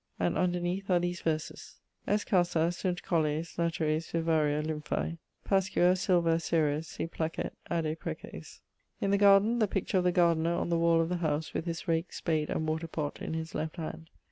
and 0.19 0.35
underneath 0.35 0.89
are 0.89 0.97
these 0.97 1.21
verses: 1.21 1.77
Est 2.07 2.25
casa, 2.27 2.71
sunt 2.71 3.03
colles, 3.03 3.55
lateres, 3.59 4.09
vivaria, 4.09 4.63
lymphae, 4.63 5.19
Pascua, 5.43 5.95
sylva, 5.95 6.39
Ceres: 6.39 6.87
si 6.87 7.05
placet, 7.05 7.53
adde 7.69 7.95
preces. 7.99 8.61
In 8.99 9.11
the 9.11 9.17
garden, 9.19 9.59
the 9.59 9.67
picture 9.67 9.99
of 9.99 10.03
the 10.03 10.11
gardiner, 10.11 10.55
on 10.55 10.69
the 10.69 10.79
wall 10.79 11.01
of 11.01 11.09
the 11.09 11.17
howse, 11.17 11.53
with 11.53 11.65
his 11.65 11.87
rake, 11.87 12.11
spade, 12.13 12.49
and 12.49 12.67
water 12.67 12.87
pott 12.87 13.21
in 13.21 13.35
his 13.35 13.53
left 13.53 13.75
hand. 13.77 14.09